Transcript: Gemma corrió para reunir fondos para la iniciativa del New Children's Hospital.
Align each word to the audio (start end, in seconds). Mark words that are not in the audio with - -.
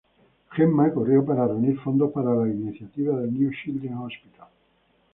Gemma 0.53 0.91
corrió 0.91 1.23
para 1.23 1.45
reunir 1.45 1.77
fondos 1.79 2.11
para 2.11 2.33
la 2.33 2.47
iniciativa 2.49 3.17
del 3.19 3.37
New 3.39 3.51
Children's 3.51 4.01
Hospital. 4.11 4.47